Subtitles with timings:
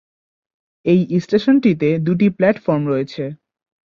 [0.85, 3.23] এই স্টেশনটিতে দুটি প্ল্যাটফর্ম রয়েছে।